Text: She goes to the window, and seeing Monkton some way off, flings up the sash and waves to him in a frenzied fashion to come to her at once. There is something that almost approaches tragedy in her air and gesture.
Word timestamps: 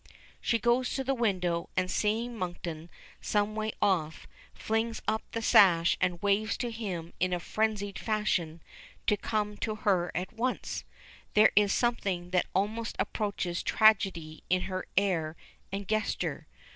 She 0.41 0.57
goes 0.57 0.95
to 0.95 1.03
the 1.03 1.13
window, 1.13 1.69
and 1.77 1.91
seeing 1.91 2.35
Monkton 2.35 2.89
some 3.21 3.53
way 3.53 3.71
off, 3.83 4.27
flings 4.51 4.99
up 5.07 5.21
the 5.29 5.43
sash 5.43 5.95
and 6.01 6.19
waves 6.23 6.57
to 6.57 6.71
him 6.71 7.13
in 7.19 7.33
a 7.33 7.39
frenzied 7.39 7.99
fashion 7.99 8.63
to 9.05 9.15
come 9.15 9.57
to 9.57 9.75
her 9.75 10.11
at 10.15 10.33
once. 10.33 10.85
There 11.35 11.51
is 11.55 11.71
something 11.71 12.31
that 12.31 12.47
almost 12.55 12.95
approaches 12.97 13.61
tragedy 13.61 14.43
in 14.49 14.61
her 14.63 14.87
air 14.97 15.35
and 15.71 15.87
gesture. 15.87 16.47